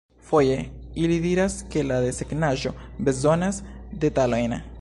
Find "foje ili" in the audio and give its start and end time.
0.27-1.17